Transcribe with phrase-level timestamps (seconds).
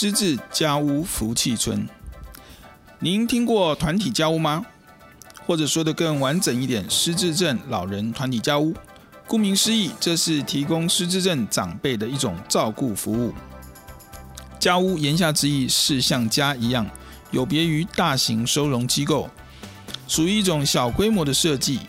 [0.00, 1.84] 失智家屋福气村，
[3.00, 4.64] 您听过团体家屋吗？
[5.44, 8.72] 或者说得更完整一点，失智症老人团体家屋。
[9.26, 13.34] 顾名思义，这是提供失智症长辈的一种照顾服务。
[14.60, 16.88] 家屋言下之意是像家一样，
[17.32, 19.28] 有别于大型收容机构，
[20.06, 21.80] 属于一种小规模的设计，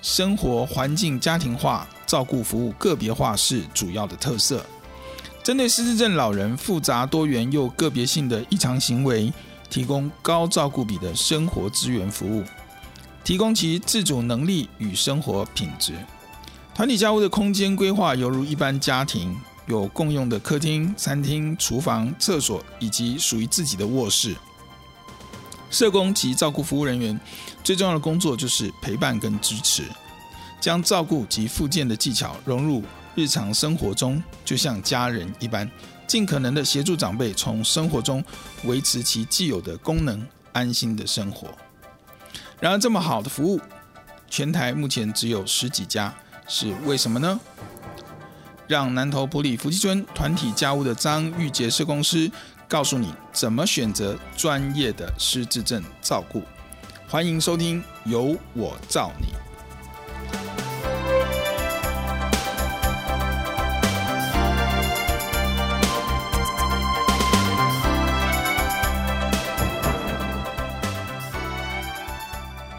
[0.00, 4.64] 生活环境家庭化，照顾服务个别化是主要的特色。
[5.48, 9.32] 针对失智症老人复杂多元又个别性的异常行为，
[9.70, 12.44] 提供高照顾比的生活资源服务，
[13.24, 15.94] 提供其自主能力与生活品质。
[16.74, 19.34] 团体家屋的空间规划犹如一般家庭，
[19.66, 24.36] 有共用的客厅、餐厅、厨房、厕所以及属于自己的卧室。
[25.70, 27.18] 社工及照顾服务人员
[27.64, 29.84] 最重要的工作就是陪伴跟支持，
[30.60, 32.82] 将照顾及复健的技巧融入。
[33.18, 35.68] 日常生活中，就像家人一般，
[36.06, 38.24] 尽可能的协助长辈从生活中
[38.62, 41.48] 维持其既有的功能，安心的生活。
[42.60, 43.60] 然而，这么好的服务，
[44.30, 46.14] 全台目前只有十几家，
[46.46, 47.40] 是为什么呢？
[48.68, 52.30] 让南投埔里福气村团体家务的张玉洁社工师
[52.68, 56.44] 告诉你怎么选择专业的失智症照顾。
[57.08, 59.47] 欢迎收听，有我照你。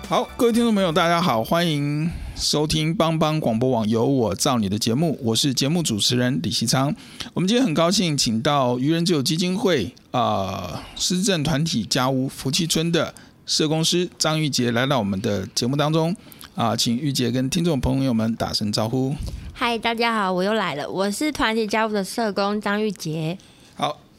[0.09, 6.91] 好，各位听众朋友，大家好，欢迎收听帮帮广播网有我造你的节目，我是节目主持人李希昌。
[7.31, 13.13] 我们今天很高兴请到愚人之友基金会啊、呃、政团体家屋福气村的
[13.45, 16.15] 社工师张玉杰来到我们的节目当中
[16.55, 19.15] 啊、请玉洁跟听众朋友们打声招呼。
[19.53, 23.37] 嗨，大家好，我又来了，我是团体家屋的社工张玉杰。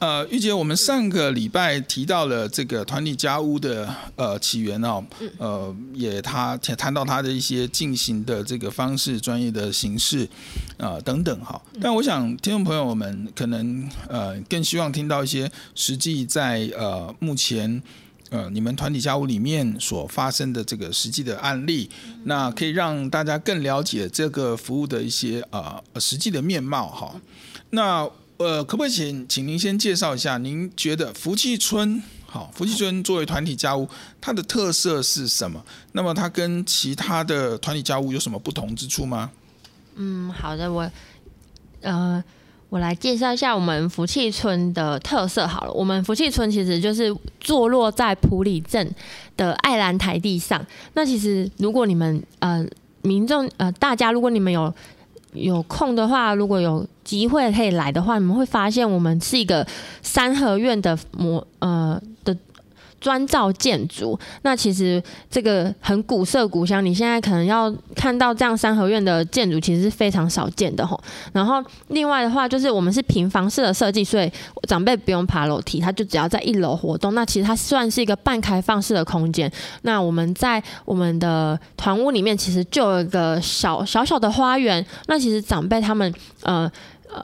[0.00, 0.06] 好。
[0.10, 5.04] 呃，玉姐，我们上个礼拜提到了这个团体家屋的呃起源哦，
[5.36, 10.24] 呃，也他谈到他的一些进行的这个方式、专业的形式
[10.78, 11.60] 啊、呃、等等哈。
[11.82, 17.82] 但我想听众朋友们可能呃更希望听到一些实际在呃目前
[18.30, 21.90] 呃你们团体家务里面所发生的这个实际的案例，
[22.24, 27.14] 那可以让大家更了解这个服务的一些呃实际的面貌哈。
[27.70, 28.08] 那
[28.40, 30.38] 呃，可不可以请请您先介绍一下？
[30.38, 32.50] 您觉得福气村好？
[32.54, 33.86] 福气村作为团体家务，
[34.18, 35.62] 它的特色是什么？
[35.92, 39.30] 那么它跟其他的团体家务有什么不同之处吗？
[39.96, 40.90] 嗯，好的，我
[41.82, 42.24] 呃，
[42.70, 45.72] 我来介绍一下我们福气村的特色好了。
[45.74, 48.90] 我们福气村其实就是坐落在埔里镇
[49.36, 50.64] 的爱兰台地上。
[50.94, 52.66] 那其实如果你们呃
[53.02, 54.74] 民众呃大家，如果你们有
[55.32, 59.66] 有空的话，如果有机会可以来的话，你们会发现我们是一个
[60.02, 62.00] 三合院的模呃。
[63.00, 66.84] 砖造建筑，那其实这个很古色古香。
[66.84, 71.02] 你现在可能要看到这样三合院的建筑，其实是非常少见的吼。
[71.32, 74.30] 然后另外的话，就是我们是平房式的设计，所以
[74.68, 77.14] 长辈不用爬楼梯，他就只要在一楼活动。
[77.14, 79.50] 那其实它算是一个半开放式的空间。
[79.82, 84.84] 那我们在我们的团屋里面，其实就有一个小小小的花园。
[85.06, 86.12] 那其实长辈他们
[86.42, 86.70] 呃。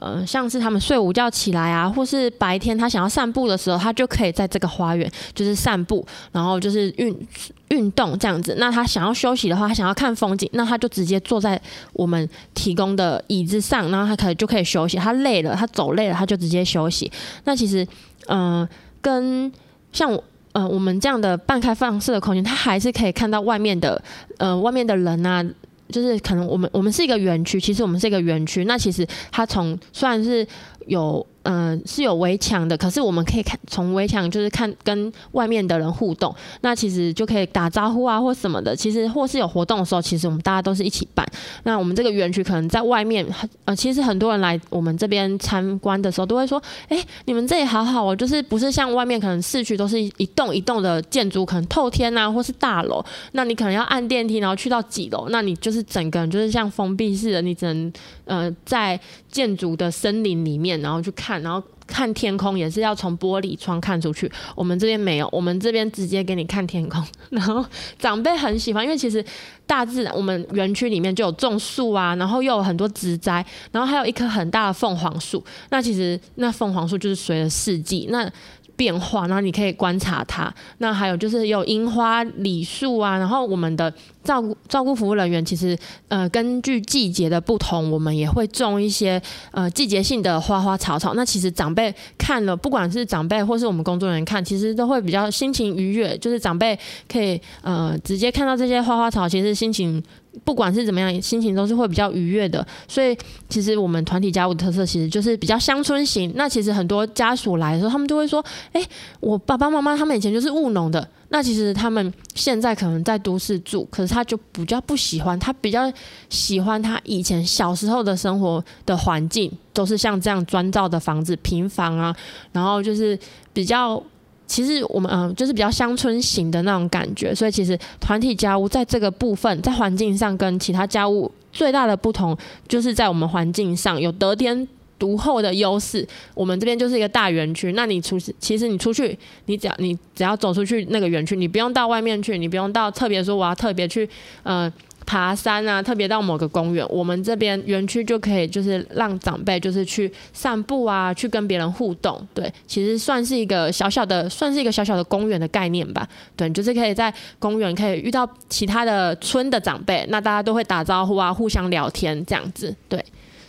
[0.01, 7.27] 呃，像是他们睡午觉起来啊，或是白天他想要散步的时候，他就可以在这个花园就是散步，然后就是运
[7.69, 8.55] 运动这样子。
[8.59, 11.59] 那他想要休息的话，他想要看风景，那他就直接坐在
[11.93, 14.97] 我们提供的椅子上，然后他可以就可以休息。
[14.97, 17.11] 他累了，他走累了，他就直接休息。
[17.45, 17.87] 那其实，
[18.27, 18.67] 嗯、
[19.01, 19.51] 跟
[19.93, 20.11] 像
[20.51, 24.01] 呃我们这样的半开放式的空间，他还是可以看到外面的
[24.37, 25.45] 呃外面的人啊。
[25.89, 28.65] 就是可能我们我们是一个园区，其实我们是一个园区。
[28.65, 30.45] 那其实它从虽然是
[30.87, 31.25] 有。
[31.49, 38.75] 嗯、是有围墙的，可是我们可以看从围墙，就是看跟外面的人互动，那其实就可以打招呼啊，或什么的。
[38.75, 41.25] 其实或是有活动的时候，其实我们大家都是一起办。
[41.63, 43.25] 那我们这个园区可能在外面，
[43.63, 53.01] 呃，其实很多人来我们这边参观的时候，都会说，哎、你们这里好好哦，就是不是像外面可能市区都是一栋一栋的建筑，可能透天啊，或是大楼，
[53.31, 57.93] 那你可能要按电梯，然后去到几楼，那你就是整个人就是像封闭式的，你只能
[58.25, 58.99] 呃在
[59.37, 61.39] 建筑的森林里面，然后去看。
[61.43, 67.01] 然后看天空也是要从玻璃窗看出去，我们这边没有，我们这边直接给你看天空。
[67.29, 67.63] 然后
[67.99, 69.23] 长辈很喜欢，因为其实
[69.67, 75.43] 大自然，我们园区里面就有种树啊，然后又有很多植栽，然后还有一棵很大的凤凰树。
[75.69, 78.27] 那其实那凤凰树就是随着四季那
[78.75, 80.51] 变化，然后你可以观察它。
[80.79, 83.93] 那还有就是有樱花、李树啊，然后我们的。
[84.27, 85.77] 照顾照顾服务人员，其实
[86.09, 89.21] 呃，根据季节的不同，我们也会种一些
[89.51, 91.13] 呃季节性的花花草草。
[91.13, 96.17] 那其实长辈看了，不管是长辈或是我们工作人员看，其实都会比较心情愉悦。
[96.17, 96.77] 就是长辈
[97.09, 100.03] 可以呃直接看到这些花花草，其实心情
[100.43, 102.65] 不管是怎么样，心情都是会比较愉悦的。
[102.85, 106.33] 所以其实我们团体家务的特色其实就是比较乡村型。
[106.35, 108.83] 那其实很多家属来的时候，他们就会说：“哎，
[109.21, 115.91] 我爸爸妈妈他们以前就是务农的。”那其实他们现在可能在都市住，可是他就比较不喜欢，他比较
[116.29, 122.15] 喜欢他以前小时候的生活的环境，都是像这样砖造的房子、平房啊，
[122.53, 123.19] 然后就是
[123.51, 124.01] 比较，
[124.45, 127.35] 其实我们嗯，就是比较乡村型的那种感觉。
[127.35, 132.37] 所以其实团体家屋在这个部分，在环境上跟其他家屋最大的不同，
[132.69, 134.65] 就是在我们环境上有得天
[134.99, 137.73] 独厚的优势，我们这边就是一个大园区。
[137.73, 144.09] 那你出，其实你出去，你只要你只要走出去那个园区，你不用到外面去，你不用到特别说我要特别去
[144.43, 144.71] 呃
[145.05, 152.27] 爬山啊，特别到某个公园，我们这边园区就可以就是让长辈就是去散步啊，去跟别人互动。
[152.33, 156.05] 对，其实算是一个小小的，算是一个小小的公园的概念吧。
[156.35, 162.75] 对，就是可以在公园可以遇到其他的村的长辈，那大家都会打招呼啊，互相聊天这样子。
[162.89, 163.03] 对。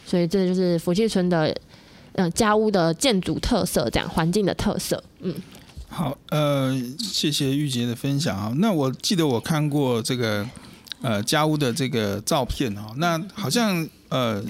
[0.09, 1.55] 所以这就是福气村的，
[2.13, 5.05] 呃，家屋的建筑特色，这样环境的特色。
[5.21, 5.35] 嗯，
[5.91, 8.51] 好，呃，谢谢玉洁的分享啊。
[8.57, 10.49] 那我记得我看过这个，
[11.03, 12.91] 呃，家屋的这个照片哈。
[12.97, 14.43] 那好像呃，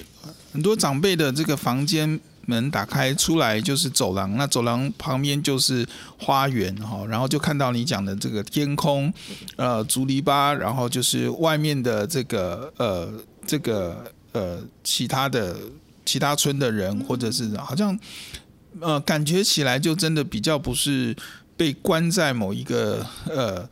[0.53, 5.85] 很多长辈的这个房间门打开出来就是走廊，那走廊旁边就是
[6.21, 7.05] 花园哈。
[7.09, 9.13] 然后就看到你讲的这个天空，
[9.57, 13.13] 呃，竹篱笆，然后就是外面的这个呃，
[13.45, 14.05] 这个。
[14.39, 15.57] 呃，其他的
[16.05, 17.99] 其他村的人，或者是好像
[18.81, 21.17] 呃，感觉起来就真的比较不是
[21.57, 23.69] 被关在某一个呃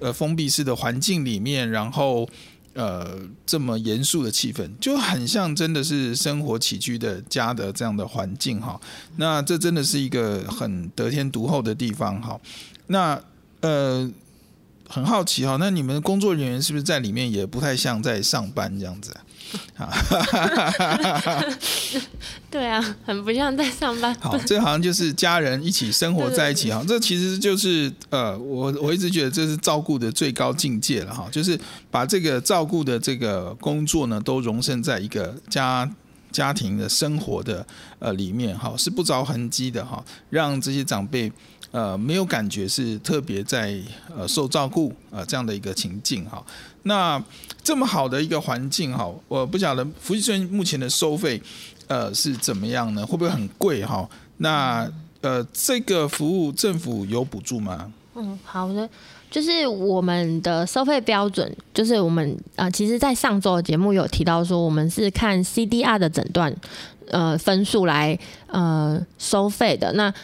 [0.00, 2.28] 呃封闭式的环境里面，然后
[2.74, 8.80] 呃这么严肃的气氛，就很像真的是生活起居的家的这样的环境哈。
[9.16, 12.40] 那这真的是一个很得天独厚的地方哈。
[12.88, 13.20] 那
[13.60, 14.10] 呃，
[14.88, 19.14] 很好奇哈，那你们工作人员是不是在里面也不太像在上班这样子？
[19.78, 19.88] 啊，
[22.50, 24.14] 对啊，很不像在上班。
[24.20, 26.84] 好，这好像就是家人一起生活在一起哈。
[26.86, 31.58] 这其实就是呃，我我一直觉得这是照顾的最高境界了哈，就是
[31.90, 35.90] 把这个照顾的这个工作呢，都融身在一个家
[36.30, 37.66] 家庭的生活的
[38.00, 41.32] 呃里面哈，是不着痕迹的哈，让这些长辈。
[41.70, 43.78] 呃，没有感觉是特别在
[44.16, 46.42] 呃受照顾、呃、这样的一个情境哈。
[46.84, 47.22] 那
[47.62, 51.40] 这么好的一个环境哈，我不晓得福气村目前的收费
[51.86, 53.04] 呃是怎么样呢？
[53.04, 54.08] 会不会很贵哈？
[54.38, 57.92] 那呃这个服务政府有补助吗？
[58.14, 58.88] 嗯，好的，
[59.30, 66.54] 就是我们的收费标准，就是我们啊、其实在上周的节目有提到说，我们是看 CDR 的诊断
[67.10, 70.14] 呃分数来呃收费的那。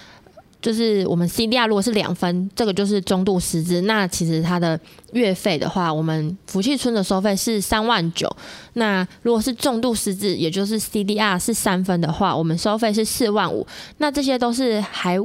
[0.64, 3.82] 就是我们 CDR 如果是两分，这个就是中度失智。
[3.82, 4.80] 那其实它的
[5.12, 8.34] 月费的话，我们福气村的收费是三万九。
[8.72, 13.66] 那如果是重度失智，也就是 CDR 是三分的话，我们收费是四万五。
[13.98, 15.18] 那这些都是还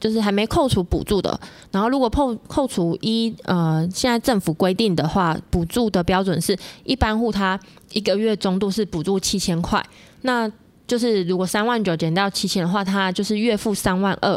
[0.00, 1.38] 就是还没扣除补助的。
[1.70, 7.60] 然后如果扣扣除一呃现在政府规定的话，补助的标准是一般户他
[7.92, 9.84] 一个月中度是补助七千块。
[10.22, 10.50] 那
[10.86, 14.34] 就是如果三万九减掉七千的话，他就是月付三万二。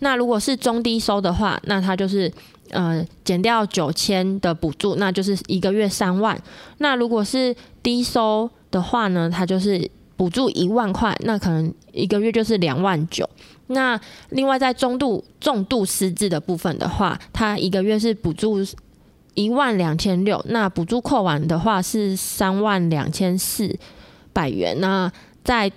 [0.00, 2.30] 那如果是中低收的话，那他就是
[2.70, 6.38] 呃减掉九千的补助，那就是一个月三万。
[6.78, 13.28] 那如果是低收的话呢，他就是补助一万块，那可能一个月就是两万九。
[13.68, 14.00] 那
[14.30, 18.58] 另外在中度重度失智的部分的话，他一个月是补助
[19.34, 23.76] 一万两千六，那补助扣完的话是三万两千四
[24.32, 24.78] 百元。
[24.80, 25.10] 那
[25.42, 25.70] 在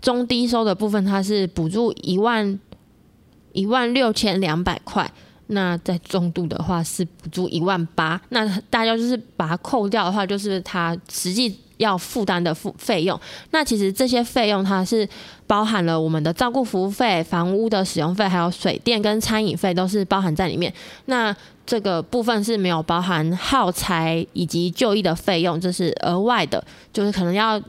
[0.00, 2.58] 中低收的部分，它是补助一万
[3.52, 5.10] 一万六千两百块。
[5.48, 8.18] 那在中度的话是补助一万八。
[8.30, 13.20] 那大家就是把它扣掉的话，就是它实际要负担的付费用。
[13.50, 15.06] 那其实这些费用它是
[15.46, 20.72] 包含了我们的照顾服务费、房屋的使用费，还有水电跟餐饮费都是包含在里面。
[21.06, 21.34] 那
[21.66, 27.60] 这个部分是没有包含耗材以及就医的费用，这是额外的，就是可能要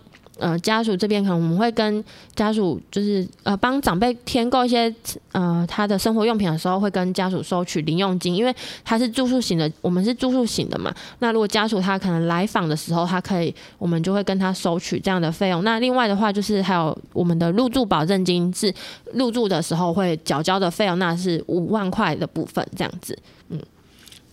[0.44, 2.04] 呃家属这边可能我们会跟
[2.36, 4.94] 家属就是呃帮长辈添购一些
[5.32, 10.94] 呃他的生活用品的时候，会跟家属收取零用金，因为他是住宿型的，我们是住宿型的嘛。
[11.20, 15.64] 那如果家属他可能来访的时候，他可以我们就会跟他收取这样的费用。
[15.64, 18.74] 那另外的话就是还有我们的入住保证金是
[19.14, 23.18] 入住的时候会缴交的费用，那是五万块的部分这样子，
[23.50, 23.60] 嗯。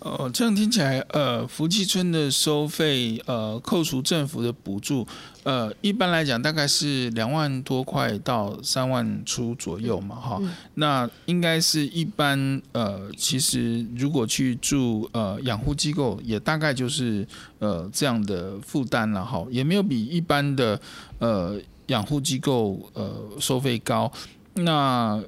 [0.01, 5.07] 哦，这样听起来，呃，福气村的收费，呃，扣除政府的补助，
[5.43, 10.51] 呃，一般来讲大概是两万多块到三万出左右嘛，哈、嗯。
[10.75, 17.27] 那应该是一般，呃，其实如果去住呃养护机构，也大概就是
[17.59, 20.81] 呃这样的负担了，哈，也没有比一般的
[21.19, 24.11] 呃养护机构呃收费高。
[24.55, 25.23] 那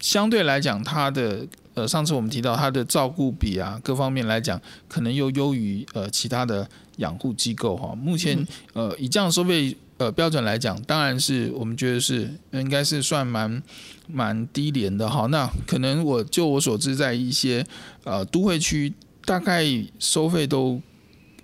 [0.00, 1.46] 相对来讲，它的
[1.78, 7.94] 呃，上次我们提到它的照顾比啊，各方面来讲，可能又优于呃其他的养护机构哈。
[7.94, 13.62] 目前呃以这样收费呃标准来讲，当然是我们觉得是应该是算蛮
[14.08, 15.26] 蛮低廉的哈。
[15.26, 17.64] 那可能我就我所知，在一些
[18.02, 18.92] 呃都会区，
[19.24, 19.64] 大概
[20.00, 20.82] 收费都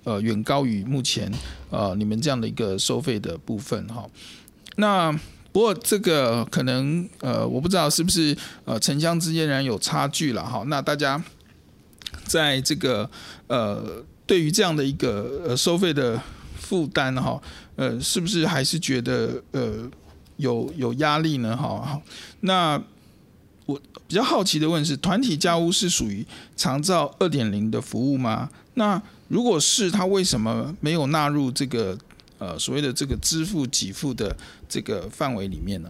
[0.02, 1.30] 呃远高于目前
[1.70, 4.04] 呃你们这样的一个收费的部分哈。
[4.76, 5.16] 那
[5.54, 10.64] 不过这个可能呃，我不知道是不是呃城乡之间仍然有差距了哈。
[10.66, 11.22] 那大家
[12.24, 13.08] 在这个
[13.46, 16.20] 呃对于这样的一个呃收费的
[16.58, 17.40] 负担哈，
[17.76, 19.88] 呃是不是还是觉得呃
[20.38, 21.56] 有有压力呢？
[21.56, 22.02] 哈，
[22.40, 22.82] 那
[23.66, 28.50] 我比较好奇的问是，团体家屋是属于长照二点零的服务吗？
[28.74, 31.96] 那如果是，它为什么没有纳入这个？
[32.44, 34.36] 呃，所谓的这个支付给付的
[34.68, 35.88] 这个范围里面呢？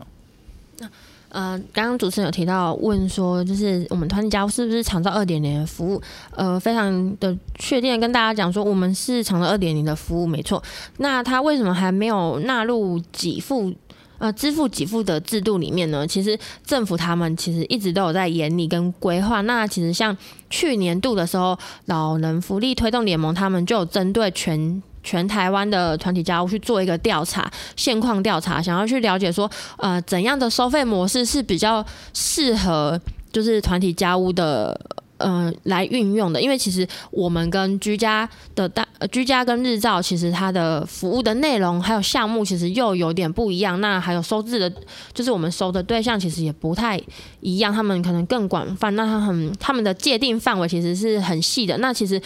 [0.79, 0.89] 那
[1.31, 6.01] 呃，刚刚主持人有提到问说，就是我们团体家是不是长照二点零的服务？
[6.31, 10.63] 呃，非常的确定跟大家讲说，我们是长照二点零的服务，没错。
[10.99, 13.75] 那他为什么还没有纳入给付
[14.19, 16.07] 呃支付给付的制度里面呢？
[16.07, 19.41] 其实政府他们其实一直都有在研拟跟规划。
[19.41, 20.17] 那其实像
[20.49, 24.81] 去年度的时候，老人福利推动联盟他们就有针对全。
[25.05, 31.85] 全台湾的团体家务去做一个调查，现况调查，想要去了解说，呃，怎样的收费模式是比较
[32.15, 32.99] 适合，
[33.31, 34.81] 就是团体家务的，
[35.19, 36.41] 呃，来运用的。
[36.41, 43.79] 因为其实我们跟居家的大，居家跟日照，其实它的服务的内容还有项目，其实又有点不一样。
[43.83, 44.73] 那还有收治的，
[45.13, 46.99] 就是我们收的对象，其实也不太
[47.41, 47.71] 一样。
[47.71, 51.77] 他们可能更广泛，那他很他们的界定范围其实是很细的。
[51.77, 52.21] 那其实。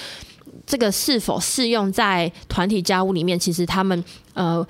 [0.68, 3.38] 这个是否适用在团体家务里面？
[3.38, 4.64] 其实他们呃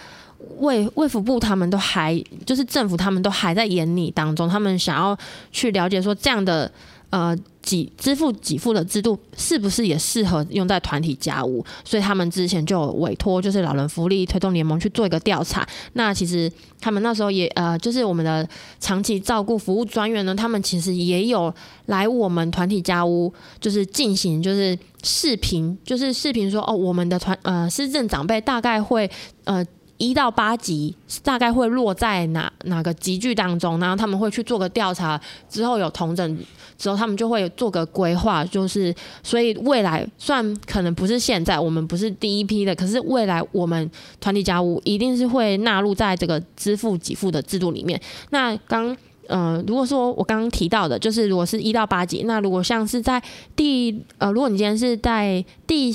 [0.59, 5.19] 卫卫福部他们都还就是政府他们都还在研拟当中，他们想要
[5.51, 6.71] 去了解说这样的。
[7.11, 11.65] 呃，给支付给付的制度是不是也适合用在团体家务？
[11.85, 15.67] 所以他们之前就委托就是老人福利推动联盟去做一个调查。
[15.95, 18.47] 那其实他们那时候也呃，就是我们的
[18.79, 21.53] 长期照顾服务专员呢，他们其实也有
[21.87, 29.11] 来我们团体家务，就是进行就是视频，就是视频说哦，我们的团呃失智长辈大概会
[29.45, 29.65] 呃。
[29.99, 36.39] 一到八级大概会落在哪哪个级距当中，然后他们会去做个调查，之后有同整
[36.79, 43.91] 之后，他们就会做个规划，就是所以未来算可能不是现在，我们不是第一批的，可是未来我们
[44.21, 48.01] 团体家务一定是会纳入在这个支付给付的制度里面。
[48.31, 53.21] 那刚呃，如果说我刚刚提到的，就是如果是一到八级，那如果像是在
[53.57, 55.93] 第呃，如果你今天是在第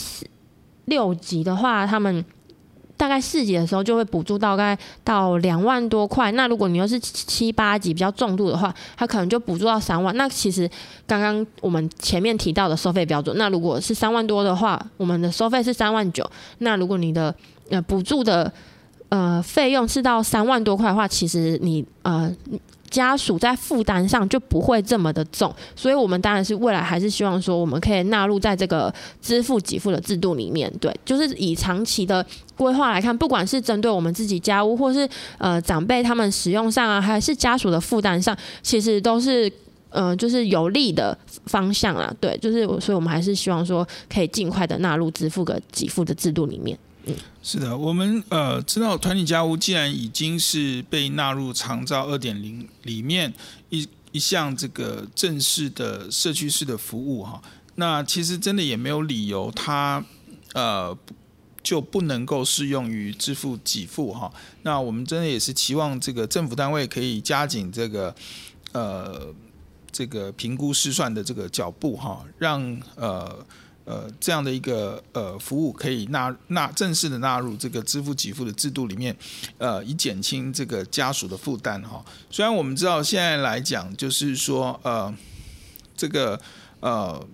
[0.86, 2.26] 六级的话，他们。
[2.96, 10.16] 大概四级的时候就会补助大概到两万多块，那如果你又是七八级比较重度的话，它可能就补助到三万。
[10.16, 10.70] 那其实
[11.06, 16.24] 刚刚我们前面提到的收费标准，那如果是三万多的话，我们的收费是三万九。
[16.60, 17.34] 那如果你的
[17.70, 18.52] 呃补助的
[19.10, 22.34] 呃费用是到三万多块的话，其实你呃。
[22.94, 30.72] 家属在负担上就不会这么的重，所以我们当然是未来还是希望说，我们可以纳入在这个支付给付的制度里面。
[30.80, 32.24] 对，就是以长期的
[32.56, 35.10] 规划来看，不管是针对我们自己家屋，或是
[35.40, 39.52] 呃长辈他们使用上啊，还是家属的负担上，其实都是
[39.90, 42.14] 嗯、就是有利的方向啊。
[42.20, 46.78] 对，就是所以我们还是希望说可以尽快的纳入支付个给付的制度里面。
[47.42, 53.34] 是的，我们呃知道团体家务既然已经是被纳入长照二点零里面
[53.70, 57.42] 一一项这个正式的社区式的服务哈，
[57.76, 60.04] 那其实真的也没有理由它
[60.54, 60.98] 呃。
[61.64, 64.30] 就不能够适用于支付给付哈，
[64.64, 68.14] 那我们真的也是期望这个政府单位可以加紧这个
[68.74, 69.34] 呃
[69.90, 72.62] 这个评估试算的这个脚步哈，让
[72.96, 73.34] 呃
[73.86, 79.16] 呃这样的一个呃服务可以纳纳正式的纳入这个支付给付的制度里面，
[79.58, 82.04] 呃以减轻这个家属的负担哈。
[82.30, 85.14] 虽然我们知道现在来讲就是说呃
[85.96, 86.40] 这个
[86.80, 87.26] 呃。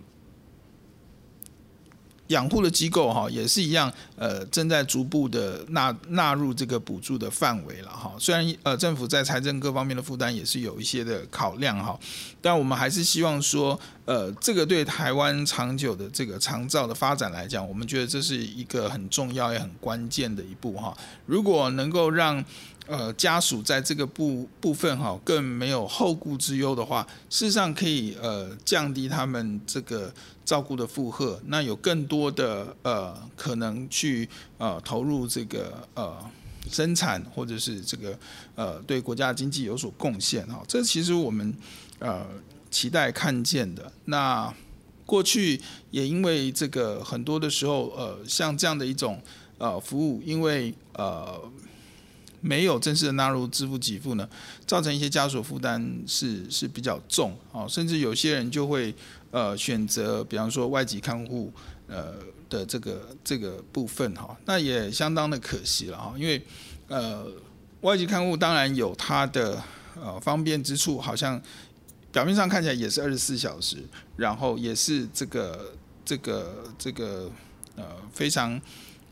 [2.29, 8.13] 养护的机构哈也是一样，呃，正在逐步的纳纳入这个补助的范围了哈。
[8.17, 11.99] 虽然呃政府在财政各方面的负担也是有一些的考量哈，
[12.41, 20.95] 但我们还是希望说，呃，这个对台湾长久的这个长照的发展来讲，我们觉得这是一个很重要也很关键的一步哈。
[21.25, 22.43] 如果能够让
[22.89, 30.11] 呃，家属在这个部部分哈，更没有后顾之忧的话，事实上可以呃降低他们这个
[30.43, 34.27] 照顾的负荷，那有更多的呃可能去
[34.57, 36.17] 呃投入这个呃
[36.71, 38.17] 生产或者是这个
[38.55, 41.53] 呃对国家经济有所贡献哈，这其实我们
[41.99, 42.25] 呃
[42.71, 43.91] 期待看见的。
[44.05, 44.51] 那
[45.05, 49.21] 过去也因为这个很多的时候呃像这样的一种
[49.59, 51.39] 呃服务，因为呃。
[52.41, 54.27] 没有正式的纳入支付给付呢，
[54.65, 58.93] 造成一些家属负担是是比较重啊，甚至有些人就会
[59.31, 61.51] 呃选择，比方说外籍看护
[61.87, 62.13] 呃
[62.49, 66.41] 的这个这个部分哈，那也相当的可惜了哈，因为
[66.87, 67.25] 呃
[67.81, 69.61] 外籍看护当然有它的
[69.95, 71.41] 呃方便之处，好像
[72.11, 73.77] 表面上看起来也是二十四小时，
[74.15, 75.73] 然后也是这个
[76.05, 77.29] 这个这个
[77.75, 78.59] 呃非常。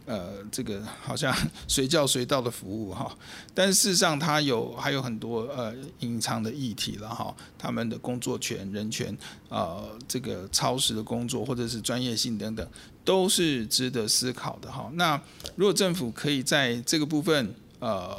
[0.07, 1.35] 呃，这个好像
[1.67, 3.13] 随叫随到的服务哈，
[3.53, 9.15] 但事实上它有还有很多呃隐藏的议题了哈，他们的工作权、人权，
[9.49, 12.65] 呃，这个超时的工作或者是专业性等等，
[13.03, 14.89] 都是值得思考的哈。
[14.93, 15.21] 那
[15.57, 18.17] 如果政府可以在这个部分呃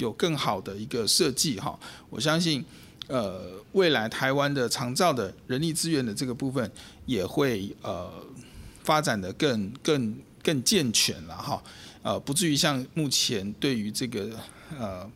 [0.00, 1.78] 有更好的一个设计哈，
[2.10, 2.64] 我相信
[3.06, 3.42] 呃
[3.74, 6.68] 未来台湾的长照的人力资源的这个部分
[7.06, 8.10] 也会呃
[8.82, 10.18] 发展的更更。
[10.42, 11.62] 更健全了哈，
[12.02, 14.30] 呃，不至于像目前对于这个
[14.78, 15.10] 呃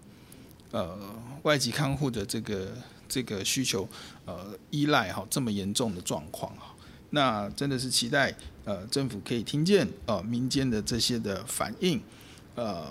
[0.70, 0.98] 呃
[1.42, 2.68] 外籍看护的这个
[3.08, 3.88] 这个需求
[4.24, 6.74] 呃依赖哈这么严重的状况哈，
[7.10, 8.34] 那真的是期待
[8.64, 12.00] 呃政府可以听见呃民间的这些的反应，
[12.54, 12.86] 呃，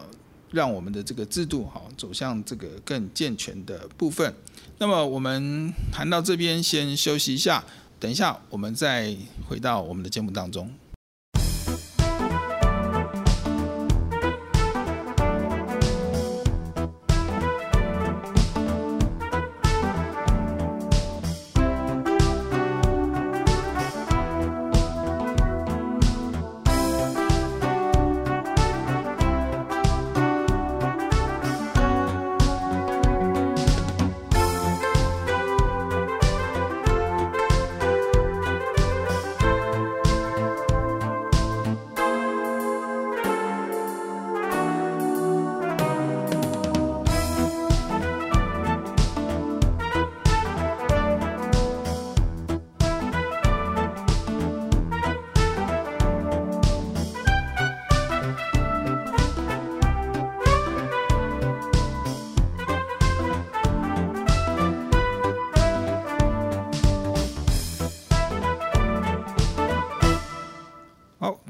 [0.52, 4.34] 让我们的这个制度哈走向这个更健全的部分。
[4.78, 7.64] 那么我们谈到这边先休息一下，
[8.00, 9.16] 等一下我们再
[9.48, 10.70] 回到我们的节目当中。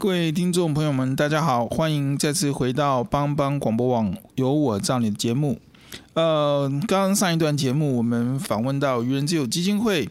[0.06, 5.60] 各位听众朋友们，大家好，欢迎再次回到帮帮广播网“有我照你”的节目。
[6.14, 10.08] 呃，刚刚上一段节目，我们访问到愚人之友基金会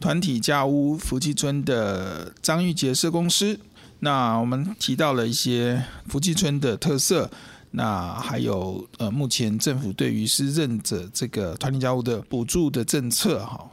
[0.00, 3.60] 团体家屋福气村的张玉杰社公司。
[4.00, 7.30] 那我们提到了一些福气村的特色，
[7.70, 13.38] 那还有呃，目前政府对于失智者这个团体家屋的补助的政策。
[13.44, 13.70] 哈，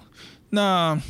[0.52, 1.02] 那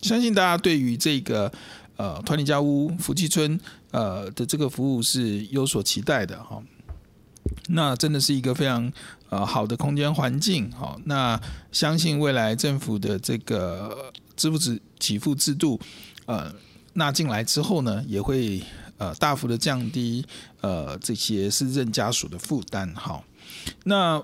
[0.00, 1.52] 相信大家对于这个。
[1.96, 3.58] 呃，团体家屋福气村
[3.90, 6.62] 呃的这个服务是有所期待的哈。
[7.68, 8.92] 那真的是一个非常
[9.30, 10.98] 呃好的空间环境哈。
[11.04, 15.78] 那相信未来政府的这个支付制给付制度
[16.26, 16.52] 呃
[16.94, 18.62] 纳进来之后呢，也会
[18.98, 20.24] 呃大幅的降低
[20.60, 23.22] 呃这些失智家属的负担哈。
[23.84, 24.22] 那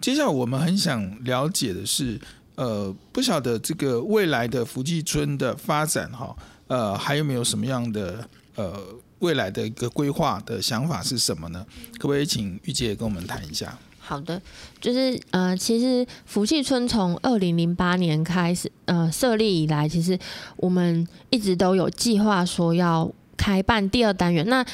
[0.00, 2.20] 接下来我们很想了解的是。
[2.56, 6.36] 呃，不晓得这个未来的福记村的发展哈，
[6.70, 8.80] 呃，还有没有什么样的呃
[9.18, 11.66] 未来的一个规划的想法是什么呢？
[11.98, 13.76] 可不可以请玉姐跟我们谈一下？
[13.98, 14.40] 好的，
[14.80, 20.16] 就是呃，其实福气村从二零零八年开始呃设立以来，其实
[20.58, 24.48] 我们一直都有计划说要开办第二单元。
[24.48, 24.64] 那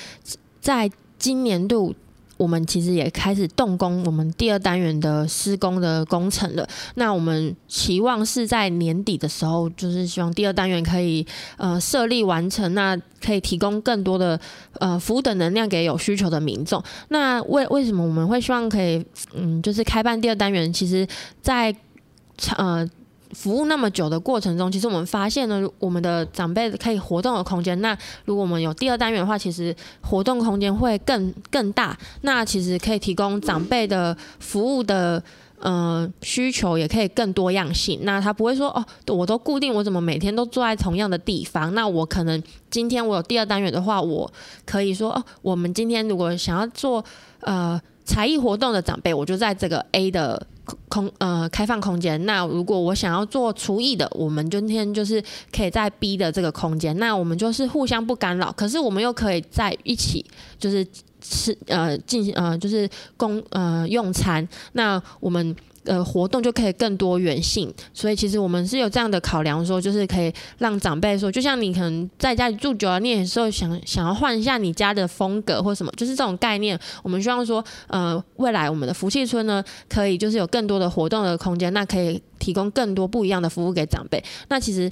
[0.61, 1.95] 在今年度，
[2.37, 6.69] 我们其实也开始动工，我们第二单元的施工的工程了。
[6.97, 14.39] 那我们期望是在年底的时候，就是希望第二单元可以呃设立完成，那可以提供更多的
[14.81, 16.83] 呃服务的能量给有需求的民众。
[17.09, 20.73] 那为为什么我们会希望可以嗯，就是开办第二单元？
[20.73, 21.07] 其实，
[21.41, 21.75] 在
[22.57, 22.89] 呃。
[23.33, 27.81] 服务那么久的过程中，其实我们发现呢，我们的长辈可以活动的空间。
[27.81, 31.97] 那如果我们有第二单元的话，其实活动空间会更更大。
[32.23, 35.23] 那其实可以提供长辈的服务的
[35.59, 38.01] 呃需求，也可以更多样性。
[38.03, 38.85] 那他不会说哦，
[39.15, 41.75] 我都固定，我怎么每天都坐在同样的地方？
[41.75, 44.33] 那我可能今天我有第二单元的话，我
[44.65, 47.05] 可以说哦，我们今天如果想要做
[47.41, 50.47] 呃才艺活动的长辈，我就在这个 A 的。
[50.89, 55.23] 空呃开放空间，那如果我想要做厨艺的，我们今天就是
[55.55, 60.25] 可以在 B 的这个空间，那我们就是互相不干扰，可是我们又可以在一起，
[60.59, 60.87] 就是
[61.21, 65.55] 吃呃进行呃就是共呃用餐，那我们。
[65.87, 76.79] 呃，活动就可以更多元性，所以其实我们是有这样的考量，说就是可以让长辈说，就像你可能在家里住久了，你有时候想想要换一下你家的风格或什么，就是这种概念。
[77.03, 84.23] 我们希望说，呃，未来我们的福气村呢，可以就是有更多的活动的空间，那可以提供更多不一样的服务给长辈。
[84.49, 84.91] 那其实，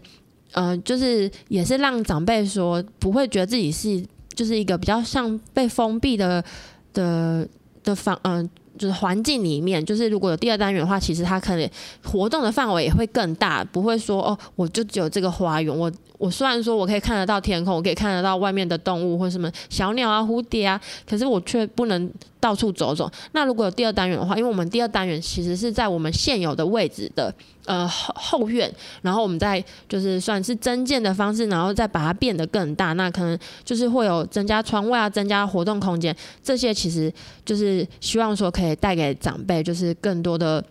[0.52, 4.00] 呃，就是也是让长辈说不会觉得自己是
[4.34, 6.44] 就是一个比较像被封闭的
[6.92, 7.48] 的
[7.82, 11.70] 的房，嗯、就是环境里面，就是如果有第二单元的话，其实它可能
[12.02, 15.74] 活动的范围也会更大，不会说哦，我就只有这个花园。
[15.76, 22.10] 我我虽然说我可以看得到天空，我可以看得到外面的动物或什么小鸟啊、蝴蝶啊，可是我却不能
[22.44, 23.10] 到处走走。
[23.32, 32.92] 那如果有第二单元的话，因为我们第二单元其实是在我们现有的位置的呃后后院，然后我们再就是算是增建的方式，然后再把它变得更大。
[32.92, 37.10] 那可能就是会有增加窗位啊，增加活动空间，这些其实
[37.46, 40.62] 就是希望说可以带给长辈就是更多的。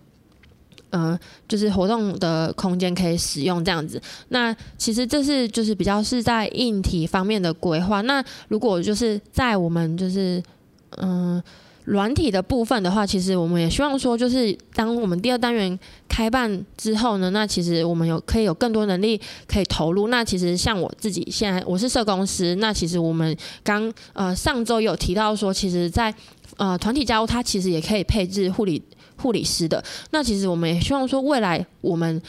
[0.96, 4.00] 嗯、就是活动的空间可以使用这样子。
[4.28, 8.02] 那其实这是就是比较是在硬体方面的规划。
[8.02, 10.40] 那如果就是在我们就是
[11.02, 11.42] 嗯
[11.86, 15.78] 软体的部分的话，其实我们也希望说，就是当我们第二单元
[16.08, 20.08] 开办之后呢，那其实我们有可以有更多能力可以投入。
[20.08, 26.14] 那其实像我自己现在我是社工师，那其实我们刚呃上周有提到说，其实在
[26.58, 28.82] 呃团体家屋它其实也可以配置护理。
[29.16, 32.22] 护理师的，那其实我们也希望说，未来我们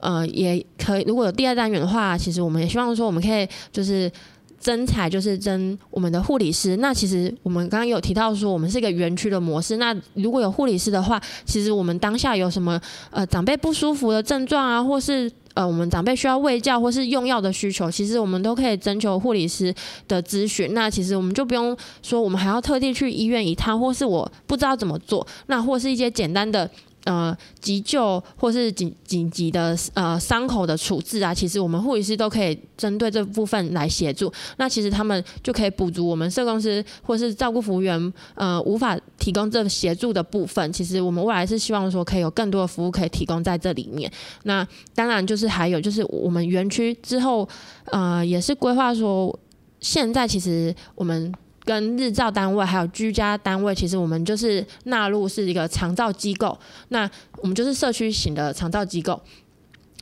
[0.00, 4.10] 呃也可以，如果有第二单元的话，其实我们也希望说，我们可以就是
[4.60, 6.76] 征才，就是征我们的护理师。
[6.76, 9.78] 那其实我们刚刚有提到说，我们是一个园区的模式。
[9.78, 12.78] 那如果有护理师的话，其实我们当下有什么
[13.10, 19.74] 呃长辈不舒服的症状啊，或是呃，我们长辈需要喂教或是用药的需求，其实我们都可以征求护理师
[20.06, 20.74] 的咨询。
[20.74, 26.70] 那其实我们就不用说，我们还要特地去医院一趟，或是我不知道怎么做，那或是一些简单的。
[27.10, 34.32] 呃，急救或是紧紧急的呃伤口的处置啊，其实我们护理师都可以针对这部分来协助。
[34.58, 40.72] 那其实他们就可以补足我们社工师或是照顾服务员呃无法提供这协助的部分。
[40.72, 44.08] 其实我们未来是希望说可以有更多的服务可以提供在这里面。
[44.44, 47.48] 那当然就是还有就是我们园区之后
[47.86, 49.36] 呃也是规划说，
[49.80, 51.32] 现在其实我们。
[51.70, 59.20] 跟日照单位还有居家单位，其实我们就是纳入是一个长照机构，那我们就是社区型的长照机构，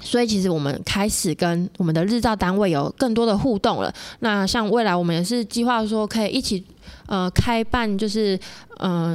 [0.01, 3.93] 所以其实我们开始跟我们的日照单位有更多的互动了。
[4.21, 6.65] 那像未来我们也是计划说可以一起
[7.05, 8.41] 呃开办，就是
[8.79, 9.15] 呃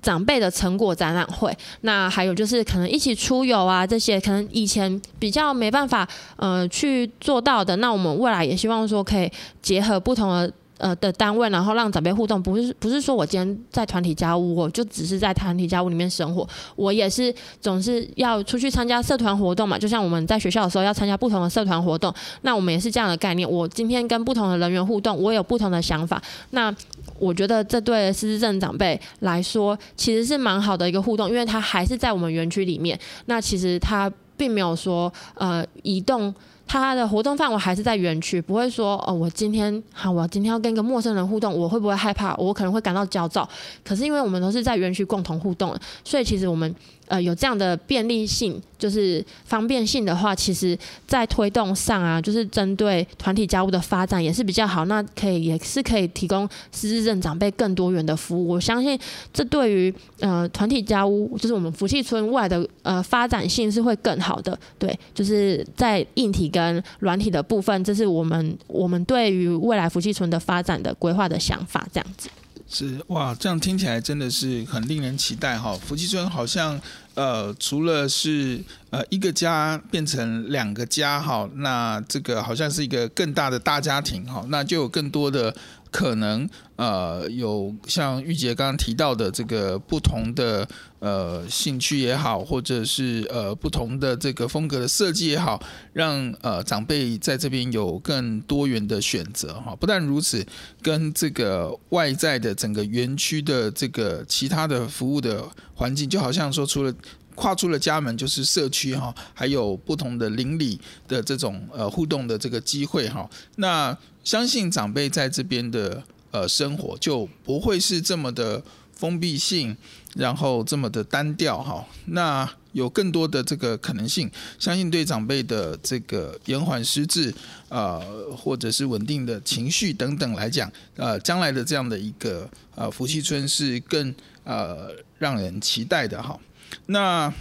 [0.00, 9.28] 长辈的成果展览会，那还有就是可能一起出游啊，这些可能以前比较没办法呃去做到的，那我们未来也希望说可以
[9.60, 10.52] 结合不同的。
[10.80, 19.78] 呃的单位，然后让长辈互动，不是不是说我今天在团体家务，我就只是在团体家务里面生活，我也是总是要出去参加社团活动嘛。
[19.78, 22.12] 就像我们在学校的时候要参加不同的社团活动，
[22.42, 23.48] 那我们也是这样的概念。
[23.48, 26.20] 我今天跟不同的人员互动，我有不同的想法。
[26.50, 26.74] 那
[27.18, 32.98] 我觉得这对失智症长辈来说，其实是蛮好的一个互动，因为他还是在我们园区里面。
[33.26, 36.34] 那其实他并没有说呃移动。
[36.72, 42.32] 他的活动范围还是在园区，不会说哦，我今天好，我今天要跟一个陌生人互动，我会不会害怕？
[42.36, 43.48] 我可能会感到焦躁。
[43.84, 46.72] 可是因为我们都是在园区共同互动，所以其实我们
[47.10, 54.84] 呃有这样的便利性，就是方便性的话，其实在推动上啊，就是针对团体家屋的发展也是比较好。
[54.84, 58.48] 那可以也是可以提供失智症长辈更多元的服务。
[58.48, 58.98] 我相信
[59.32, 64.56] 这对于呃团体家屋，就是我们福气村未来的呃发展性是会更好的。
[64.78, 72.28] 对，就是在硬体跟软体的部分，这是我们我们对于未来福气村的发展的规划的想法，这样子。
[72.72, 75.76] 是哇，这样听起来真的是很令人期待哈。
[75.84, 76.80] 福气村好像
[77.14, 85.54] 呃，除了是呃一个家变成两个家哈，那这个好像是一个更大的大家庭哈，那就有更多的。
[85.90, 90.66] 可能呃有像玉洁刚刚提到的这个不同的
[91.00, 95.60] 呃兴趣也好，或者是呃不同的这个风格的设计也好，
[95.92, 99.74] 让呃长辈在这边有更多元的选择哈。
[99.76, 100.46] 不但如此，
[100.80, 106.94] 跟这个外在的整个园区的这个其他的服务的环境，就好像说除了
[107.34, 113.28] 跨出了家门就是社区哈，还有不同的邻里的这种呃互动的这个机会哈。
[113.56, 119.76] 那相信长辈在这边的呃生活就不会是这么的封闭性，
[120.14, 121.84] 然后这么的单调哈。
[122.06, 127.34] 那有更多的这个可能性，相信对长辈的这个延缓失智
[127.68, 128.00] 呃
[128.36, 136.38] 或者是稳定的情绪等等来讲，呃将来的这样的一个呃福气村是更呃让人期待的哈。
[136.86, 137.32] 那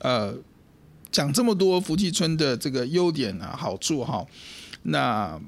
[0.00, 0.34] 呃
[1.10, 4.26] 讲这么多福气村的这个优点啊好处哈，
[4.82, 5.40] 那。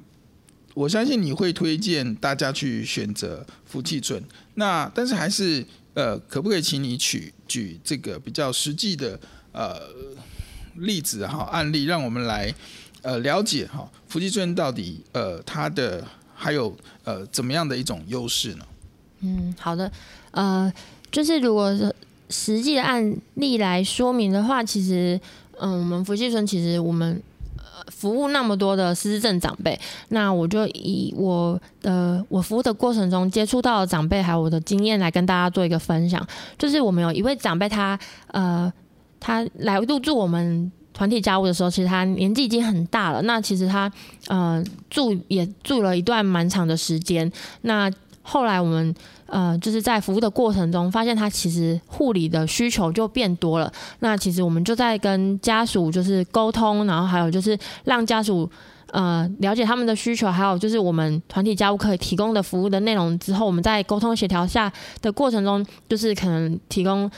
[0.74, 4.22] 我相信你会推荐大家去选择福气村，
[4.54, 9.18] 那但是还是呃，可不可以请你举举这个比较实际的
[9.50, 9.81] 呃
[10.76, 12.54] 例子哈案例，让我们来
[13.02, 18.64] 呃了解哈福气村到底呃它的还有呃怎么样的一种优势呢？
[19.20, 19.90] 嗯，好的，
[20.31, 20.72] 呃，
[21.11, 21.76] 就是如果
[22.31, 25.20] 实际的案例来说明的话，其实
[25.59, 27.20] 嗯、我们福气村其实我们。
[27.90, 36.27] 服务那么多的失智症长辈，那我就以我的我服务的过程中接触到的长辈还有我的经验来跟大家做一个分享。
[36.57, 37.98] 就是我们有一位长辈，他
[38.29, 38.72] 呃，
[39.18, 43.22] 他来入住我们团体家务的时候，其实他年纪已经很大了。
[43.22, 43.90] 那其实他
[44.27, 47.31] 呃住也住了一段蛮长的时间。
[47.62, 47.90] 那
[48.28, 48.94] 后来我们。
[49.30, 53.70] 呃，就是在服务的过程中，发现他其实护理的需求就变多了。
[53.98, 58.50] 那其实我们就在跟家属就是沟通，然后还有就是让家属
[58.90, 67.10] 呃了解他们的需求，还有就是我们团体家务可以提供的服务的内容之后，我们在沟通协调下的过程中，就是可能提供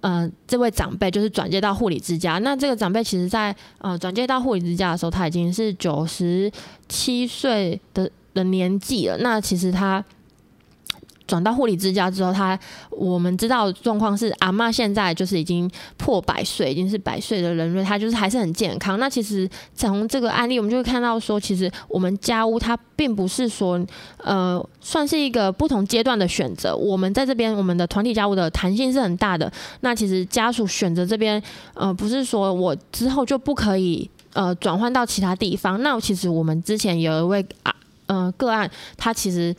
[0.00, 2.38] 呃这位长辈就是转介到护理之家。
[2.38, 6.50] 那这个长辈其实在呃转介到护理之家的时候，他已经是九十
[6.88, 9.16] 七岁的的年纪了。
[9.18, 10.04] 那其实他。
[11.32, 12.58] 转到护理之家之后，他
[12.90, 18.98] 我们知道状况是阿嬷现在就是已经破百岁，已经是百岁的人了，他就是还是很健康。
[18.98, 23.82] 那其实从这个案例，我们就会看到说，其实我们家屋它并不是说
[24.18, 26.76] 呃算是一个不同阶段的选择。
[26.76, 29.50] 我们在这边，我们的团体家屋的弹性是很大的。
[29.80, 31.42] 那其实家属选择这边，
[31.72, 35.82] 呃，不是说我之后就不可以呃转换到其他地方。
[35.82, 39.56] 那其实我们之前有一位啊呃个案，他其实。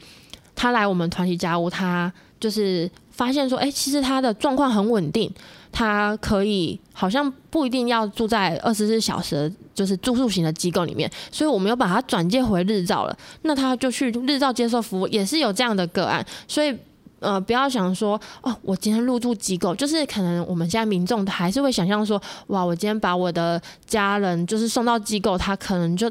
[0.63, 5.30] 他来我们团体家务，他就是发现说，哎、其实他的状况很稳定，
[5.73, 13.17] 他可以好像不一定要住在二十四小时就是住宿型的机构里面，所以我们又把他转介回日照了。
[13.41, 16.26] 那他就去日照接受服务，也是有这样的个案。
[16.47, 16.73] 所以，
[17.19, 26.10] 呃，不要想说，哦，我今天入住机构，就是可能我们现在民众还是会想象说，哇，我今天把我的家人就是送到机构，他可能就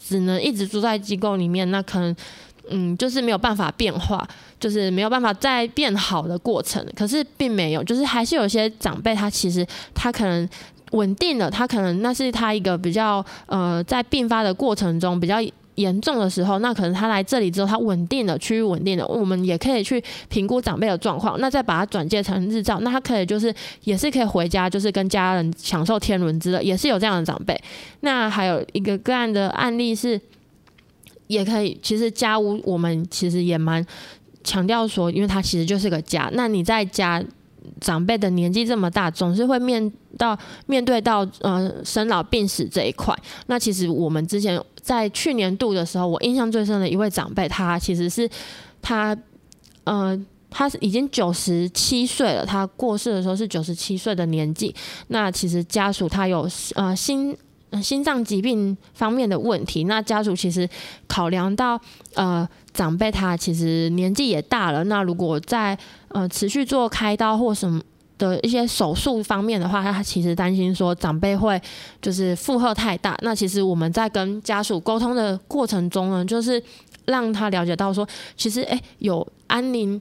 [0.00, 2.14] 只能一直住在机构里面，那可能。
[2.70, 4.26] 嗯，就是没有办法变化，
[4.60, 6.84] 就是没有办法再变好的过程。
[6.94, 10.48] 可是并没有，就是还是有些长辈，他其实他可能
[10.92, 15.36] 稳定了，他可能那是他一个比较呃，在病发的过程中比较
[15.74, 23.54] 严重的时候，那可能他来这里之后，他稳定了，趋于稳定了，我们也可以去评估长辈的状况，那再把他转介成日照，那他可以就是
[23.84, 27.60] 也是可以回家，就是跟家人享受天伦之乐，也是有这样的长辈。
[28.00, 30.20] 那还有一个个案的案例是。
[31.28, 33.84] 也可以，其实家屋我们其实也蛮
[34.42, 36.30] 强调说，因为它其实就是个家。
[36.32, 37.22] 那你在家，
[37.80, 40.36] 长辈的年纪这么大，总是会面到
[40.66, 43.14] 面对到呃生老病死这一块。
[43.46, 48.28] 那其实我们之前在去年度的时候，我印象最深的一位长辈，他其实是
[48.80, 49.16] 他
[49.84, 54.74] 呃他已经九十七岁了，他过世的时候是九十七岁的年纪。
[55.08, 57.36] 那其实家属他有呃心。
[57.82, 60.68] 心脏疾病方面的问题，那家属其实
[61.06, 61.80] 考量到
[62.14, 65.78] 呃长辈他其实年纪也大了，那如果在
[66.08, 67.80] 呃持续做开刀或什么
[68.16, 71.60] 的一些手术方面的话，他其实担心说长辈会
[72.02, 73.16] 就是负荷太大。
[73.22, 76.60] 那其实我们在跟家属沟通的过程中呢，就是
[77.04, 80.00] 让他了解到说，其实诶有安宁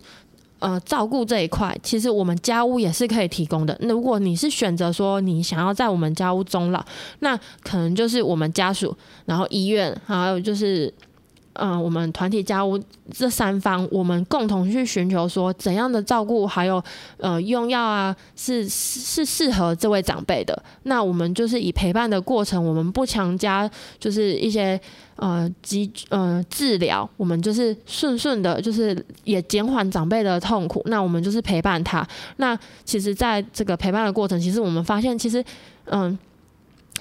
[0.59, 3.77] 呃照顾这一块，其实我们家屋也是可以提供的。
[3.81, 6.83] 那如果你是选择说你想要在我们家屋终老，
[7.19, 10.93] 那可能就是我们家属，然后医院还有就是。
[11.59, 12.79] 嗯、我们团体家务
[13.11, 16.83] 这三方，我们共同去寻求说怎样的照顾，还有
[17.17, 20.61] 呃用药啊，是是适合这位长辈的。
[20.83, 24.79] 那我们就是以陪伴的过程，我们不强加就是一些
[25.15, 30.81] 呃急呃治疗，我们就是顺顺的，就是也减缓长辈的痛苦。
[30.85, 32.07] 那我们就是陪伴他。
[32.37, 35.43] 那其实在这个陪伴的过程，其实我们发现，其实
[35.85, 36.17] 嗯。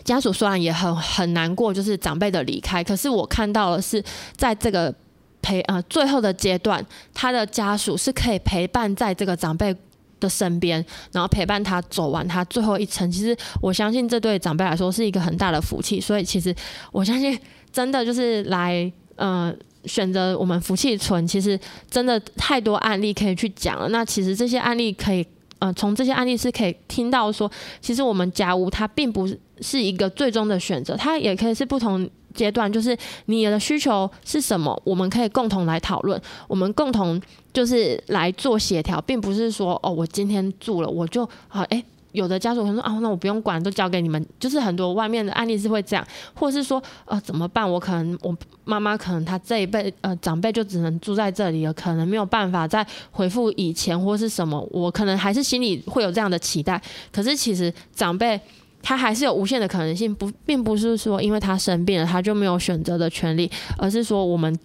[0.07, 4.03] 家属虽然也很很难过，就是长辈的离开，可是我看到的是，
[4.37, 4.95] 在这个
[5.42, 9.77] 陪呃最后的阶段，他的家属是可以陪伴在这个长辈
[10.21, 13.11] 的身边，然后陪伴他走完他最后一程。
[13.11, 16.55] 其实我相信这对长辈来说是一个很大的福气，所以其实
[16.92, 17.38] 我相信
[17.73, 19.53] 真的就是来呃
[19.85, 21.59] 选择我们福气存，其实
[21.90, 23.88] 真的太多案例可以去讲了。
[23.88, 25.27] 那其实这些案例可以。
[25.59, 37.21] 呃，从这些案例是可以听到说，其实我们家屋它并不是是一个最终的选择，它也可以是不同阶段，就是你的需求是什么，我们可以共同来讨论，我们共同
[37.53, 41.83] 就是来做协调，并不是说哦，我今天住了我就啊，哎。
[42.12, 44.27] 有的家属可能说啊，那我不用管，都交给你们。
[44.40, 47.71] 就是很多外面的案例是会这样，或是说，呃，怎么办？
[47.71, 54.66] 我可能我妈妈可能她这一辈呃长辈就只能住在这里了，可能没有办法再恢复以前或是什么。
[54.71, 56.81] 我可能还是心里会有这样的期待。
[57.12, 58.40] 可是其实长辈
[58.87, 64.57] 他还是有无限的可能性，不，并不是说因为他生病了他就没有选择的权利，而是说我们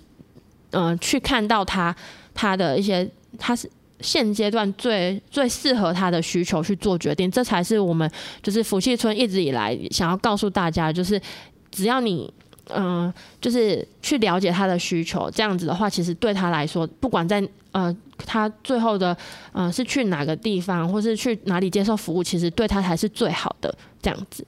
[0.73, 1.95] 嗯、去看到他
[2.33, 3.67] 他的一些他是。
[4.03, 8.09] 现阶段最最适合他的需求去做决定，这才是我们
[8.41, 11.21] 就是福气村一直以来想要告诉大家，就是
[11.69, 12.27] 只要你
[12.73, 19.15] 嗯、就是去了解他的需求，这样子的话，其实对他来说，不管在呃他最后的
[19.53, 24.45] 嗯是去哪个地方，或是去哪里接受服务，其实对他才是最好的这样子。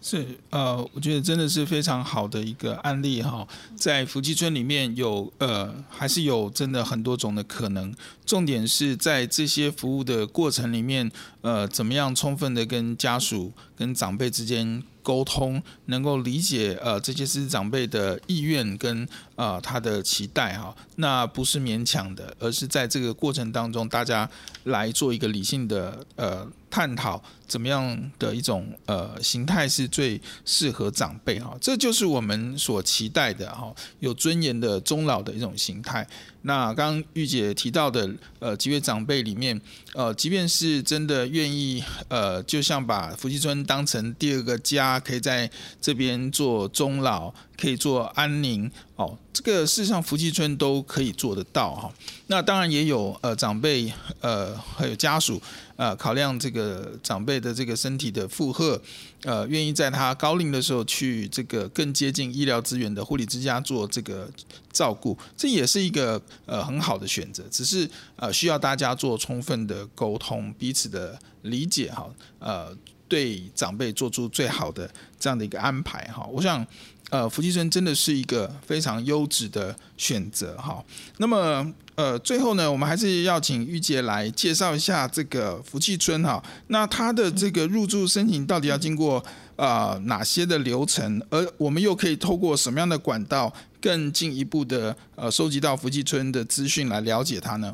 [0.00, 7.94] 是呃，我觉得真的是非常好的一个案例哈，在福气村里面有呃，还是有真的很多种的可能。
[8.24, 20.74] 重点是在这些服务的过程里面，呃，怎么样充分的跟家属、跟长辈之间沟通，能够理解呃这些是长辈的意愿跟呃他的期待哈。
[20.96, 24.28] 那不是勉强的，而是在这个过程当中，大家
[24.64, 31.56] 来做一个理性的呃探讨，怎么样的一种呃形态是最适合长辈哈。
[31.60, 36.06] 这就是我们所期待的哈，有尊严的终老的一种形态。
[36.46, 39.60] 那刚刚玉姐提到的，呃，几位长辈里面，
[39.94, 51.92] 呃，即便是真的愿意，呃，就像把福气村当成第二个家，可以在这边做终老，可以做安宁，哦，这个事实上福气村都可以做得到哈。
[52.28, 55.42] 那当然也有呃长辈，呃，还有家属。
[55.78, 58.80] 呃，考量这个长辈的这个身体的负荷，
[59.26, 64.30] 呃，愿意在他高龄的时候去这个更接近医疗资源的护理之家做这个
[64.70, 67.42] 照顾，这也是一个呃很好的选择。
[67.50, 72.08] 只是呃需要大家做充分的沟通，彼此的理解哈，
[72.38, 72.72] 呃，
[73.08, 76.24] 对长辈做出最好的这样的一个安排哈。
[76.32, 76.64] 我想。
[77.10, 80.84] 呃，福气村真的是一个非常优质的选择哈。
[81.18, 86.42] 那么，呃，最后呢，我们还是要请玉姐来介绍一下这个福气村哈。
[86.66, 91.22] 那它的这个入住申请到底要经过呃哪些的流程？
[91.30, 97.72] 而我们又可以透过什么样的管道，更进一步的呃收集到福气村的资讯来了解它呢？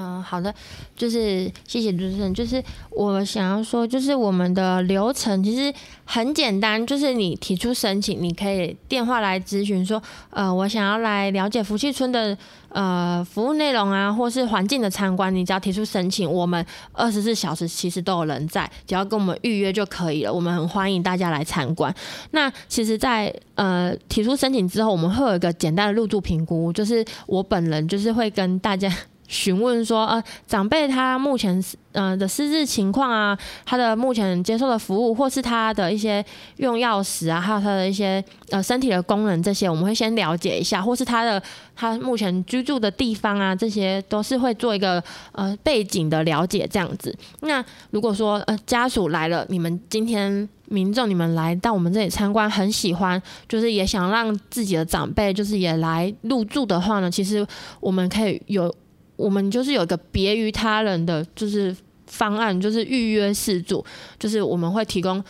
[0.00, 0.54] 嗯，好的，
[0.96, 2.32] 就是谢谢主持人。
[2.32, 20.32] 就是我想要说，就是我们的流程其实很简单，就是你提出申请，你可以电话来咨询说，呃，我想要来了解福气村的呃服务内容啊，或是环境的参观，你只要提出申请，我们二十四小时其实都有人在，只要跟我们预约就可以了。
[20.32, 21.92] 我们很欢迎大家来参观。
[22.30, 28.88] 那其实在，呃提出申请之后，我们会有一个简单的入住评估，就是我本人就是会跟大家。
[29.28, 31.62] 询问说，呃，长辈他目前
[31.92, 36.24] 呃的失智情况啊，他的目前接受的服务，或是他的一些
[36.56, 41.40] 用药史啊，还有他的一些呃身体的功能这些，我们会先了解一下，或是他的
[41.76, 45.02] 他目前居住的地方啊，这些都是会做一个
[45.32, 47.14] 呃背景的了解这样子。
[47.40, 57.46] 那如果说呃家属来了，你们今天民众你们来到我们这里参观，很喜欢，就是也想让自己的长辈就是也来入住的话呢，其实
[57.80, 58.74] 我们可以有。
[59.18, 63.84] 我们就是有一个别于他人的，就是方案，就是预约试住，
[64.18, 65.22] 就是我们会提供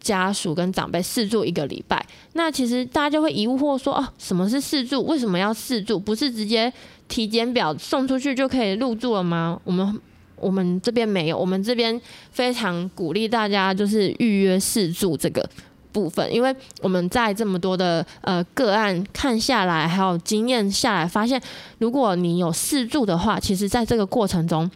[0.00, 2.06] 家属跟长辈试住一个礼拜。
[2.34, 5.02] 那其实大家就会疑惑说，哦，什么是试住？
[5.02, 5.98] 为什么要试住？
[5.98, 6.72] 不是直接
[7.08, 9.60] 体检表送出去就可以入住了吗？
[9.64, 10.00] 我们
[10.36, 15.44] 我们这边没有，我们这边非常鼓励大家就是预约试住这个
[15.92, 21.40] 部分，因为我们在这么多的呃个案看下来，还有经验下来，发现
[21.78, 24.70] 如果你有试住的话，其实在这个过程中，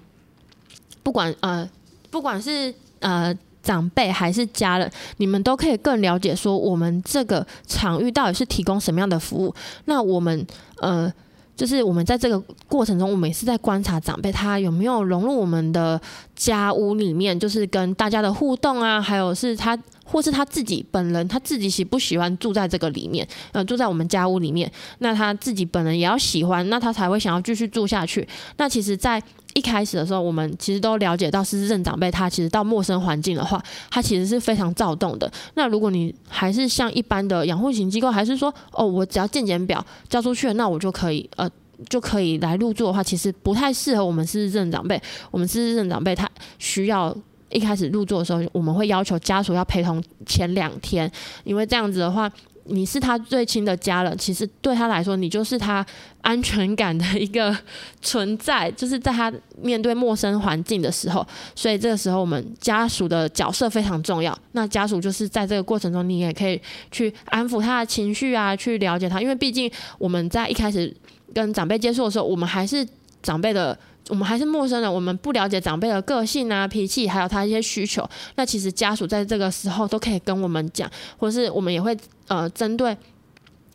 [1.02, 1.68] 不管呃
[2.10, 9.54] 不管是呃长辈还是家人，你们都可以更了解说我们这个场域到底是提供什么样的服务。
[9.86, 10.46] 那我们
[10.80, 11.12] 呃。
[11.56, 12.38] 就是我们在这个
[12.68, 15.98] 过程中，我们也是在观察长辈他有没有融入我们的
[16.34, 19.74] 家屋里面，就是跟大家的互动啊，还有是他
[20.06, 28.26] 或是他自己本人，他自己喜不喜欢住在这个里面，呃，住在我们家屋里面，那他自己本人也要喜欢，那他才会想要继续住下去。
[28.56, 29.20] 那其实，在
[29.54, 35.30] 一开始的时候，我们其实都了解到，失智症长辈他其实到陌生环境的话，他其实是非常躁动的。
[35.54, 41.48] 那如果你还是像一般的养护型机构，还是说哦，我只要健检表交出去了，那我就可以呃
[41.88, 45.00] 就可以来入住的话，其实不太适合我们失智症长辈。
[45.30, 46.28] 我们失智症长辈他
[46.58, 47.16] 需要
[47.50, 51.10] 一开始入住的时候，我们会要求家属要陪同前两天，
[51.44, 52.30] 因为这样子的话。
[52.68, 55.86] 你是他最亲的家人，其实对他来说，你就是他
[56.20, 57.56] 安全感的一个
[58.02, 59.32] 存在，就是在他
[59.62, 61.24] 面对陌生环境的时候，
[61.54, 64.36] 所以这个时候我们家属的角色非常重要。
[64.50, 70.92] 那家属就是在这个过程中，你也可以去安抚他的情绪啊，去了解他，因为毕竟我们在一开始
[71.32, 72.84] 跟长辈接触的时候，我们还是
[73.22, 73.78] 长辈的。
[74.08, 78.08] 我们还是陌生人，我们不了解长辈的个性啊、脾气，还有他一些需求。
[78.36, 80.88] 那其实家属在这个时候都可以跟我们讲，
[81.18, 81.96] 或是我们也会
[82.28, 82.96] 呃针对，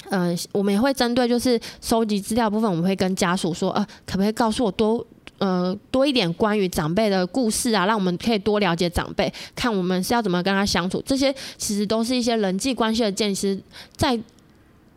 [0.09, 5.05] 呃我们也会针对就是收集资料部分，我们会跟家属说，呃可不可以告诉我多
[5.39, 11.03] 呃多一点关于长辈的故事啊，让我们可以多了解长辈，看我们是要怎么跟他相处。
[11.05, 13.57] 这些其实都是一些人际关系的建设，
[13.97, 14.17] 在。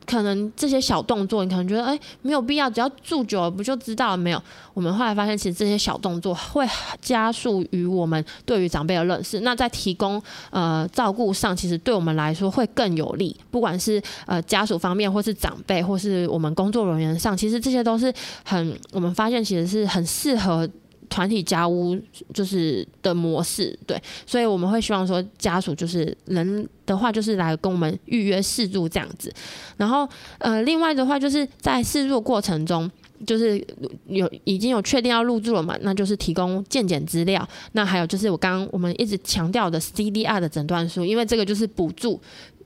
[0.06, 4.42] 可能这些小动作，你可能觉得哎，没有必要，只要住久了不就知道了没有？
[4.72, 6.66] 我们后来发现，其实这些小动作会
[7.00, 9.40] 加速于我们对于长辈的认识。
[9.40, 13.34] 那在提供呃照顾上，其实对我们来说会更有利。
[13.50, 18.12] 不管是呃家属方面，或是长辈，或是我们工作人员上，其实这些都是
[18.44, 20.68] 很我们发现其实是很适合。
[21.08, 21.98] 团体家屋
[22.32, 29.32] 就是的模式，对，所以我们会希望说家属就是人的话，就是来跟我们预约试住这样子。
[29.76, 32.90] 然后呃，另外的话就是在试住过程中，
[33.26, 33.64] 就是
[34.06, 37.46] 有已经有确定要入住了嘛，那就是提供健检资料。
[37.72, 42.20] 那还有就是我刚刚我们一直强调的 CDR 的诊断书，因为这个就是补助。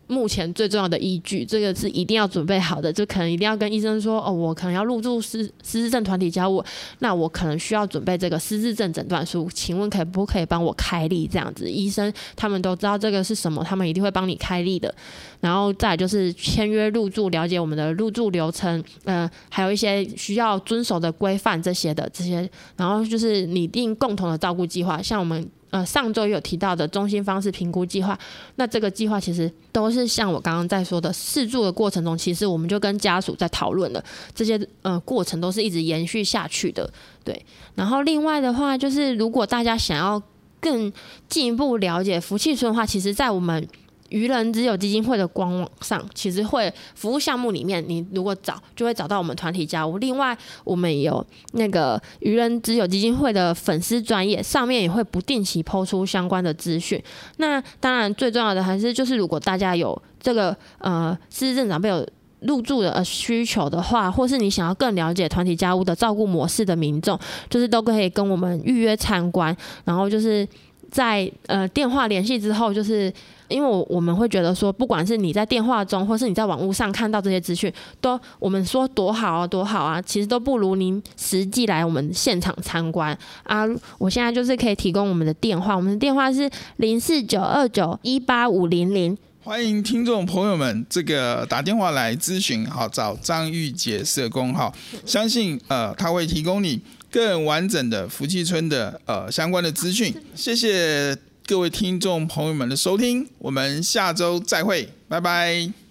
[0.09, 6.65] 目前最重要的依据，这个是一定要准备好的，就可能一定要跟医生说，哦，我可能要入住失失智症团体家屋，
[7.01, 11.29] 那我可能需要准备这个失智症诊断书，请问可不可以帮我开立？
[11.29, 14.93] 这样子，医生他们都知道这个是什么，他们一定会帮你开立的。
[15.41, 25.47] 然后再就是签约入住，了解我们的入住流程，呃，还有一些需要遵守的规范这些的这些，然后就是拟定共同的照顾计划，像我们。
[25.71, 28.19] 呃，上周有提到的中心方式评估计划，
[28.57, 34.05] 那这个计划其实都是像我刚刚在说的试住的过程中，其实我们就跟家属在讨论了，
[34.35, 36.91] 这些呃过程都是一直延续下去的，
[37.25, 37.45] 对。
[37.75, 40.23] 然后另外的话，就是如果大家想要
[40.61, 40.93] 更
[41.29, 43.69] 进一步了解福气村的话，其实在我们。
[44.09, 49.99] 愚人之友基金会的官网上，其实会服务项目里面，你如果找就会找到我们团体家务。
[49.99, 57.03] 另外，我们有那个愚人之友基金会的粉丝专业，上面也会不定期抛出相关的资讯。
[57.37, 62.07] 那当然，最重要的还是就是，如果大家有这个呃失智症长辈有
[62.41, 67.19] 入住的需求的话，或是你想要更了解团体家务的照顾模式的民众，
[67.51, 69.55] 就是都可以跟我们预约参观。
[69.85, 70.47] 然后就是
[70.91, 73.13] 在呃电话联系之后，就是。
[73.49, 83.65] 因为我我们会觉得说，不管是你在电话中，或是你在网络上看到这些资讯，都我们说多好啊，多好啊，其实都不如您实际来我们现场参观啊。
[83.97, 89.17] 我现在就是可以提供我们的电话，我们的电话是零四九二九一八五零零。
[89.43, 94.71] 欢迎听众朋友们，这个打电话来咨询，好，找张玉洁社工，好，
[95.07, 96.79] 相信呃他会提供你
[97.11, 100.15] 更完整的福气村的呃相关的资讯。
[100.35, 101.17] 谢谢。
[101.47, 105.88] 各位听众朋友们的收听，我们下周再会，拜拜。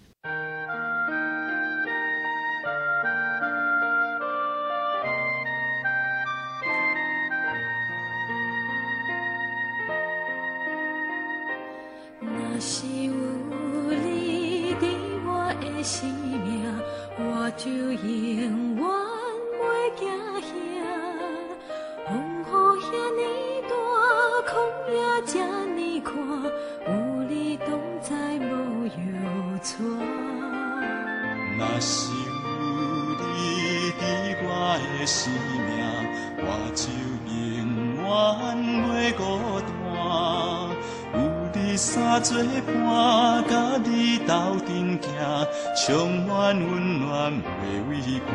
[41.77, 45.47] 三做伴，甲你斗阵行，
[45.85, 47.91] 充满温暖袂畏
[48.25, 48.27] 寒。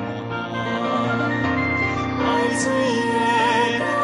[2.24, 2.24] 爱
[2.56, 2.64] 水
[3.80, 4.01] 的。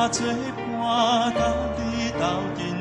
[0.00, 2.77] 我最怕到你到底